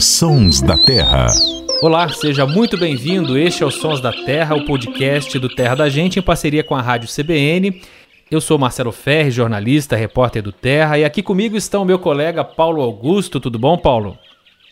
[0.00, 1.26] Sons da Terra.
[1.82, 3.36] Olá, seja muito bem-vindo.
[3.36, 6.74] Este é o Sons da Terra, o podcast do Terra da Gente em parceria com
[6.74, 7.82] a Rádio CBN.
[8.30, 12.42] Eu sou Marcelo Ferri, jornalista, repórter do Terra, e aqui comigo está o meu colega
[12.42, 13.38] Paulo Augusto.
[13.38, 14.16] Tudo bom, Paulo?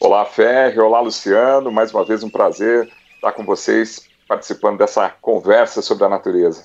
[0.00, 0.80] Olá, Ferri.
[0.80, 1.70] Olá, Luciano.
[1.70, 6.64] Mais uma vez um prazer estar com vocês participando dessa conversa sobre a natureza.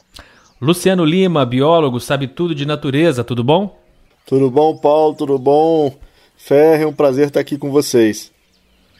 [0.61, 3.77] Luciano Lima, biólogo, sabe tudo de natureza, tudo bom?
[4.27, 5.15] Tudo bom, Paulo?
[5.15, 5.95] Tudo bom?
[6.35, 8.29] Ferre, é um prazer estar aqui com vocês.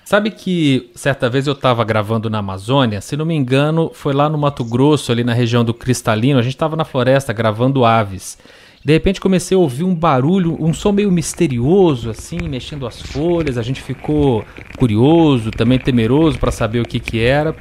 [0.05, 4.29] Sabe que certa vez eu estava gravando na Amazônia, se não me engano, foi lá
[4.29, 8.37] no Mato Grosso, ali na região do Cristalino, a gente estava na floresta gravando aves.
[8.85, 13.57] De repente comecei a ouvir um barulho, um som meio misterioso, assim, mexendo as folhas.
[13.57, 14.45] A gente ficou
[14.77, 17.53] curioso, também temeroso para saber o que, que era.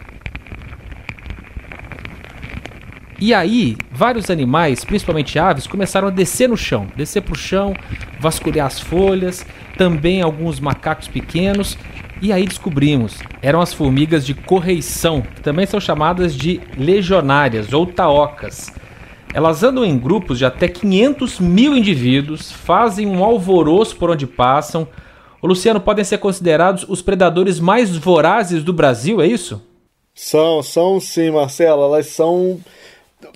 [3.19, 7.75] E aí, vários animais, principalmente aves, começaram a descer no chão, descer para o chão,
[8.21, 9.45] vasculhar as folhas,
[9.79, 11.79] também alguns macacos pequenos.
[12.21, 17.87] E aí descobrimos, eram as formigas de correição, que também são chamadas de legionárias ou
[17.87, 18.71] taocas.
[19.33, 24.87] Elas andam em grupos de até 500 mil indivíduos, fazem um alvoroço por onde passam.
[25.41, 29.63] O Luciano, podem ser considerados os predadores mais vorazes do Brasil, é isso?
[30.15, 31.83] São, são sim, Marcelo.
[31.83, 32.59] Elas são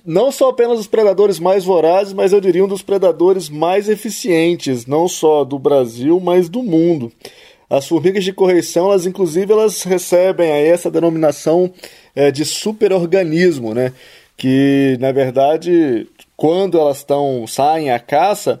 [0.05, 4.85] não só apenas os predadores mais vorazes, mas eu diria um dos predadores mais eficientes,
[4.85, 7.11] não só do Brasil, mas do mundo.
[7.69, 11.71] As formigas de correição, elas inclusive elas recebem aí essa denominação
[12.13, 13.93] é, de superorganismo, né?
[14.35, 18.59] Que na verdade, quando elas estão saem à caça,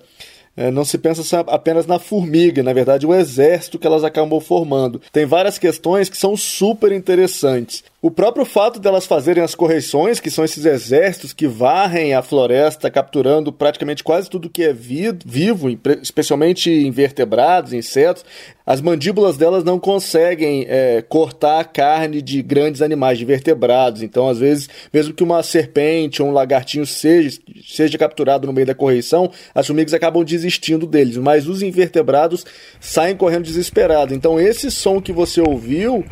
[0.55, 5.01] é, não se pensa apenas na formiga, na verdade, o exército que elas acabam formando.
[5.11, 7.83] Tem várias questões que são super interessantes.
[8.03, 12.89] O próprio fato delas fazerem as correições, que são esses exércitos que varrem a floresta,
[12.89, 15.69] capturando praticamente quase tudo que é vivo,
[16.01, 18.25] especialmente invertebrados, insetos,
[18.65, 24.01] as mandíbulas delas não conseguem é, cortar a carne de grandes animais, de vertebrados.
[24.01, 28.65] Então, às vezes, mesmo que uma serpente ou um lagartinho seja, seja capturado no meio
[28.65, 32.47] da correição, as formigas acabam desistindo deles, mas os invertebrados
[32.79, 34.15] saem correndo desesperados.
[34.15, 36.03] Então, esse som que você ouviu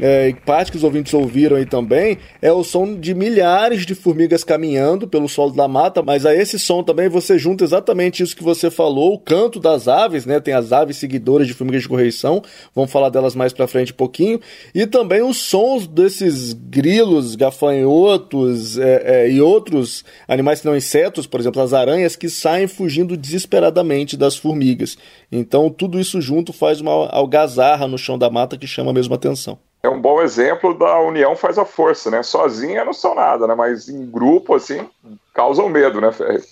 [0.00, 4.42] é, parte que os ouvintes ouviram aí também, é o som de milhares de formigas
[4.42, 8.42] caminhando pelo solo da mata, mas a esse som também você junta exatamente isso que
[8.42, 10.40] você falou, o canto das aves, né?
[10.40, 12.42] Tem as aves seguidoras de formigas de correição,
[12.74, 14.40] vamos falar delas mais pra frente um pouquinho,
[14.74, 21.26] e também os sons desses grilos, gafanhotos é, é, e outros animais que não insetos,
[21.26, 24.96] por exemplo, as aranhas que saem fugindo desesperadamente das formigas.
[25.30, 29.58] Então, tudo isso junto faz uma algazarra no chão da mata que chama mesmo atenção
[29.84, 32.22] é um bom exemplo da união faz a força, né?
[32.22, 33.54] Sozinha não são nada, né?
[33.54, 34.80] Mas em grupo, assim,
[35.34, 36.42] causam medo, né, Ferre?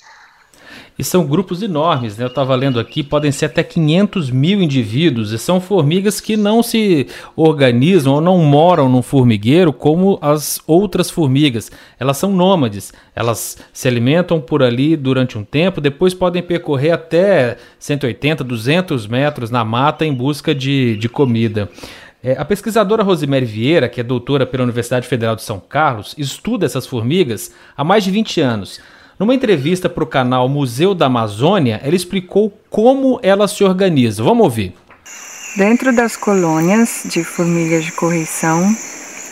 [0.99, 2.25] E são grupos enormes, né?
[2.25, 6.63] Eu estava lendo aqui, podem ser até 500 mil indivíduos, e são formigas que não
[6.63, 11.73] se organizam ou não moram num formigueiro como as outras formigas.
[11.99, 17.57] Elas são nômades, elas se alimentam por ali durante um tempo, depois podem percorrer até
[17.79, 21.71] 180, 200 metros na mata em busca de, de comida.
[22.25, 26.65] É, a pesquisadora Rosemary Vieira, que é doutora pela Universidade Federal de São Carlos, estuda
[26.65, 28.81] essas formigas há mais de 20 anos.
[29.19, 34.25] Numa entrevista para o canal Museu da Amazônia, ela explicou como elas se organizam.
[34.25, 34.73] Vamos ouvir.
[35.57, 38.73] Dentro das colônias de formigas de correição,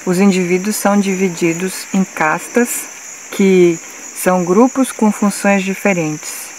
[0.04, 2.88] os indivíduos são divididos em castas,
[3.30, 3.78] que
[4.16, 6.49] são grupos com funções diferentes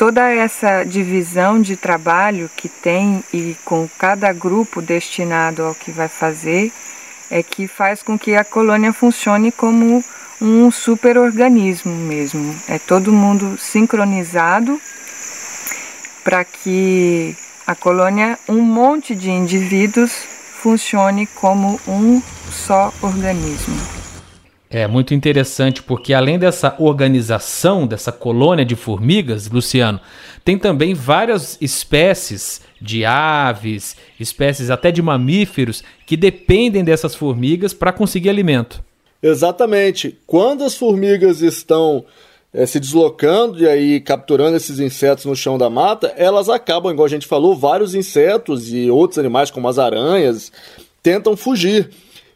[0.00, 6.08] toda essa divisão de trabalho que tem e com cada grupo destinado ao que vai
[6.08, 6.72] fazer
[7.30, 10.02] é que faz com que a colônia funcione como
[10.40, 12.56] um superorganismo mesmo.
[12.66, 14.80] É todo mundo sincronizado
[16.24, 17.36] para que
[17.66, 20.12] a colônia, um monte de indivíduos,
[20.62, 23.99] funcione como um só organismo.
[24.72, 29.98] É muito interessante porque além dessa organização, dessa colônia de formigas, Luciano,
[30.44, 37.92] tem também várias espécies de aves, espécies até de mamíferos que dependem dessas formigas para
[37.92, 38.80] conseguir alimento.
[39.20, 40.16] Exatamente.
[40.24, 42.04] Quando as formigas estão
[42.54, 47.06] é, se deslocando e aí capturando esses insetos no chão da mata, elas acabam, igual
[47.06, 50.52] a gente falou, vários insetos e outros animais como as aranhas
[51.02, 51.90] tentam fugir.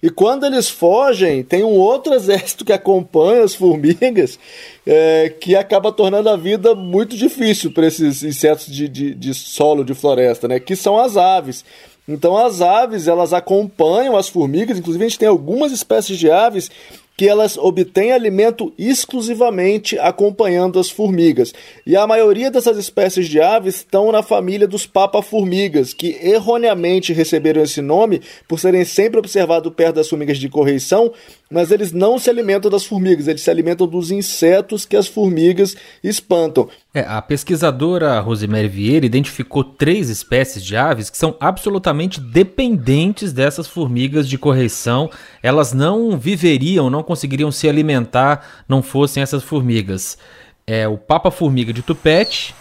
[0.05, 4.39] E quando eles fogem, tem um outro exército que acompanha as formigas,
[4.87, 9.83] é, que acaba tornando a vida muito difícil para esses insetos de, de, de solo
[9.83, 10.61] de floresta, né?
[10.61, 11.65] Que são as aves.
[12.07, 16.71] Então as aves elas acompanham as formigas, inclusive a gente tem algumas espécies de aves
[17.17, 21.53] que elas obtêm alimento exclusivamente acompanhando as formigas.
[21.87, 27.63] E a maioria dessas espécies de aves estão na família dos papa-formigas, que erroneamente receberam
[27.63, 31.13] esse nome por serem sempre observados perto das formigas de correição,
[31.55, 35.77] mas eles não se alimentam das formigas, eles se alimentam dos insetos que as formigas
[36.03, 36.69] espantam.
[36.93, 43.69] É, a pesquisadora Rosemary Vieira identificou três espécies de aves que são absolutamente dependentes dessas
[43.69, 45.09] formigas de correição.
[45.41, 50.19] Elas não viveriam, não conseguiriam se alimentar não fossem essas formigas.
[50.67, 52.53] É o papa-formiga de tupete,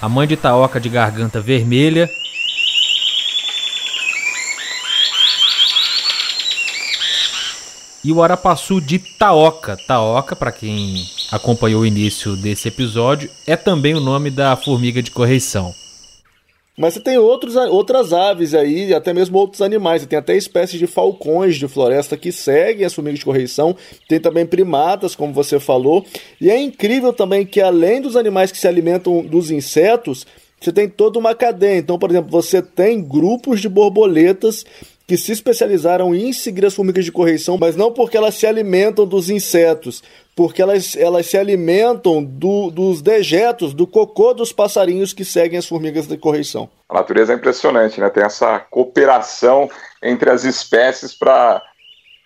[0.00, 2.08] a mãe de taoca de garganta vermelha
[8.04, 9.76] e o arapaçu de Taoca.
[9.86, 15.10] Taoca, para quem acompanhou o início desse episódio, é também o nome da formiga de
[15.10, 15.74] correição.
[16.76, 20.02] Mas você tem outros, outras aves aí, até mesmo outros animais.
[20.02, 23.76] Você tem até espécies de falcões de floresta que seguem as formigas de correição.
[24.08, 26.04] Tem também primatas, como você falou.
[26.40, 30.26] E é incrível também que, além dos animais que se alimentam dos insetos,
[30.60, 31.78] você tem toda uma cadeia.
[31.78, 34.66] Então, por exemplo, você tem grupos de borboletas
[35.06, 39.06] que se especializaram em seguir as formigas de correição, mas não porque elas se alimentam
[39.06, 40.02] dos insetos,
[40.34, 45.66] porque elas, elas se alimentam do, dos dejetos, do cocô dos passarinhos que seguem as
[45.66, 46.70] formigas de correição.
[46.88, 48.08] A natureza é impressionante, né?
[48.08, 49.68] Tem essa cooperação
[50.02, 51.62] entre as espécies para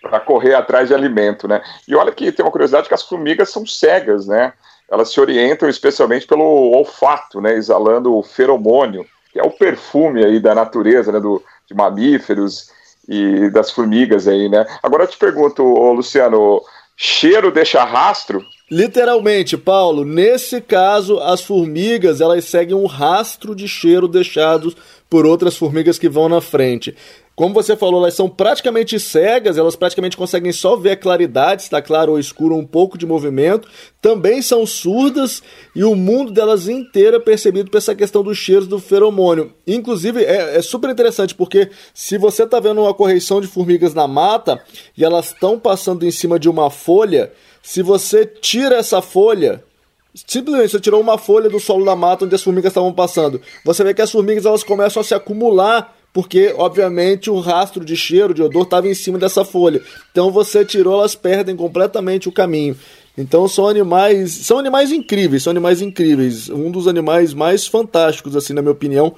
[0.01, 1.61] para correr atrás de alimento, né?
[1.85, 4.53] E olha que tem uma curiosidade que as formigas são cegas, né?
[4.89, 7.55] Elas se orientam especialmente pelo olfato, né?
[7.55, 11.19] Exalando o feromônio, que é o perfume aí da natureza, né?
[11.19, 12.71] Do, de mamíferos
[13.07, 14.65] e das formigas aí, né?
[14.83, 16.61] Agora eu te pergunto, Luciano,
[16.97, 18.43] cheiro deixa rastro?
[18.71, 24.75] Literalmente, Paulo, nesse caso, as formigas elas seguem um rastro de cheiro deixados
[25.09, 26.95] por outras formigas que vão na frente.
[27.39, 31.81] Como você falou, elas são praticamente cegas, elas praticamente conseguem só ver a claridade, está
[31.81, 33.65] claro ou escuro, um pouco de movimento.
[34.01, 35.41] Também são surdas
[35.73, 39.53] e o mundo delas inteiro é percebido por essa questão dos cheiros do feromônio.
[39.65, 44.05] Inclusive, é, é super interessante porque se você está vendo uma correição de formigas na
[44.05, 44.61] mata
[44.97, 47.31] e elas estão passando em cima de uma folha,
[47.61, 49.63] se você tira essa folha,
[50.27, 53.39] Simplesmente você tirou uma folha do solo da mata onde as formigas estavam passando.
[53.63, 57.95] Você vê que as formigas elas começam a se acumular porque obviamente o rastro de
[57.95, 59.81] cheiro, de odor estava em cima dessa folha.
[60.11, 62.75] Então você tirou, elas perdem completamente o caminho.
[63.17, 68.53] Então são animais, são animais incríveis, são animais incríveis, um dos animais mais fantásticos assim,
[68.53, 69.13] na minha opinião,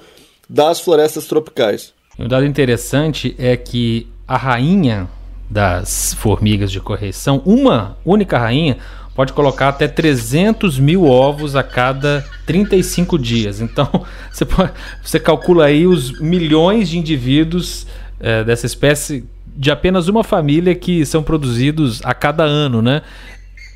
[0.48, 1.94] das florestas tropicais.
[2.18, 5.08] Um dado interessante é que a rainha
[5.52, 8.78] das formigas de correção, uma única rainha,
[9.14, 13.60] pode colocar até 300 mil ovos a cada 35 dias.
[13.60, 13.86] Então,
[14.32, 14.72] você, pode,
[15.02, 17.86] você calcula aí os milhões de indivíduos
[18.18, 23.02] é, dessa espécie de apenas uma família que são produzidos a cada ano, né?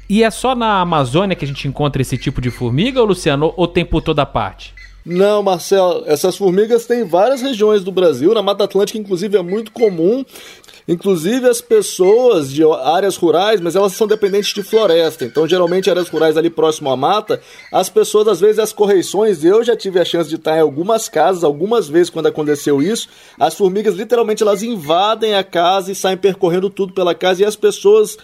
[0.08, 3.66] E é só na Amazônia que a gente encontra esse tipo de formiga, Luciano, ou
[3.66, 4.72] tem por toda parte?
[5.08, 8.34] Não, Marcelo, essas formigas têm várias regiões do Brasil.
[8.34, 10.24] Na Mata Atlântica, inclusive, é muito comum.
[10.88, 15.24] Inclusive as pessoas de áreas rurais, mas elas são dependentes de floresta.
[15.24, 17.40] Então, geralmente, áreas rurais ali próximo à mata,
[17.72, 21.08] as pessoas, às vezes, as correições, eu já tive a chance de estar em algumas
[21.08, 23.08] casas, algumas vezes quando aconteceu isso,
[23.38, 27.54] as formigas literalmente elas invadem a casa e saem percorrendo tudo pela casa e as
[27.54, 28.16] pessoas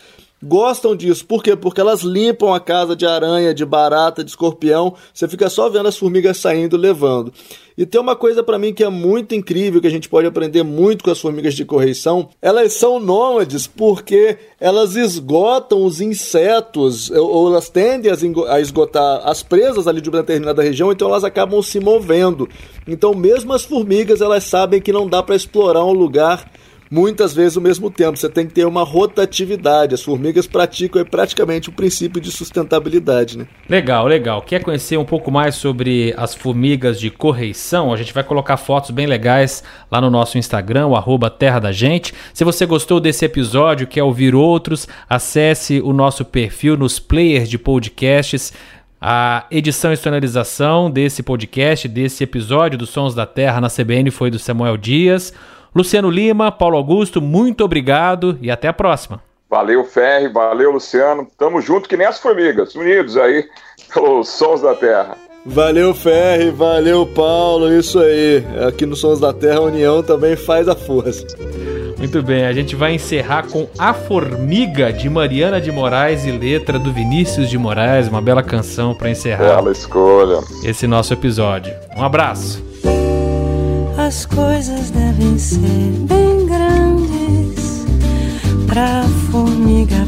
[0.42, 1.24] gostam disso.
[1.24, 1.54] Por quê?
[1.54, 4.94] Porque elas limpam a casa de aranha, de barata, de escorpião.
[5.14, 7.32] Você fica só vendo as formigas saindo, levando.
[7.76, 10.62] E tem uma coisa para mim que é muito incrível, que a gente pode aprender
[10.62, 12.28] muito com as formigas de correição.
[12.40, 18.12] Elas são nômades porque elas esgotam os insetos, ou elas tendem
[18.48, 22.48] a esgotar as presas ali de uma determinada região, então elas acabam se movendo.
[22.86, 26.50] Então, mesmo as formigas, elas sabem que não dá para explorar um lugar
[26.92, 28.18] muitas vezes ao mesmo tempo.
[28.18, 29.94] Você tem que ter uma rotatividade.
[29.94, 33.38] As formigas praticam praticamente o princípio de sustentabilidade.
[33.38, 33.46] Né?
[33.66, 34.42] Legal, legal.
[34.42, 37.94] Quer conhecer um pouco mais sobre as formigas de correição?
[37.94, 42.12] A gente vai colocar fotos bem legais lá no nosso Instagram, o Terra da Gente.
[42.34, 47.56] Se você gostou desse episódio, quer ouvir outros, acesse o nosso perfil nos players de
[47.56, 48.52] podcasts.
[49.00, 54.30] A edição e sonorização desse podcast, desse episódio dos Sons da Terra na CBN foi
[54.30, 55.32] do Samuel Dias.
[55.74, 59.22] Luciano Lima, Paulo Augusto, muito obrigado e até a próxima.
[59.48, 61.26] Valeu, Ferri, valeu, Luciano.
[61.36, 63.44] Tamo junto que nem as formigas, unidos aí
[63.92, 65.16] pelos Sons da Terra.
[65.44, 68.44] Valeu, Ferri, valeu, Paulo, isso aí.
[68.66, 71.26] Aqui no Sons da Terra, a união também faz a força.
[71.98, 76.78] Muito bem, a gente vai encerrar com A Formiga de Mariana de Moraes e letra
[76.78, 79.56] do Vinícius de Moraes, uma bela canção para encerrar.
[79.56, 80.40] Bela escolha.
[80.64, 81.72] Esse nosso episódio.
[81.96, 82.62] Um abraço.
[84.06, 87.84] As coisas devem ser bem grandes
[88.66, 90.04] pra formiga